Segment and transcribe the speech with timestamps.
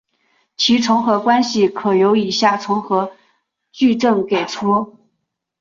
[0.57, 3.11] 其重合关系可由以下重合
[3.71, 4.95] 矩阵给出。